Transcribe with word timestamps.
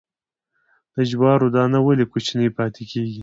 د 0.93 0.95
جوارو 1.09 1.47
دانه 1.55 1.79
ولې 1.83 2.05
کوچنۍ 2.11 2.49
پاتې 2.57 2.83
کیږي؟ 2.91 3.19